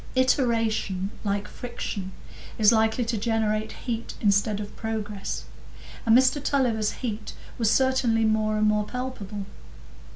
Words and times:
Iteration, 0.15 1.11
like 1.23 1.47
friction, 1.47 2.11
is 2.57 2.71
likely 2.71 3.05
to 3.05 3.19
generate 3.19 3.71
heat 3.85 4.15
instead 4.19 4.59
of 4.59 4.75
progress, 4.75 5.43
and 6.07 6.17
Mr 6.17 6.43
Tulliver's 6.43 6.91
heat 7.05 7.33
was 7.59 7.69
certainly 7.69 8.25
more 8.25 8.57
and 8.57 8.65
more 8.67 8.83
palpable. 8.85 9.45